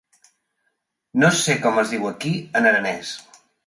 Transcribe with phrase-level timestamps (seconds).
[1.25, 3.17] No sé com es diu aquí en aranès.